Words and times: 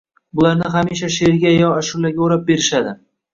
Bularni 0.37 0.67
hamisha 0.75 1.09
she’rga 1.17 1.51
yo 1.57 1.69
ashulaga 1.83 2.25
o‘rab 2.29 2.43
berishadi. 2.49 2.97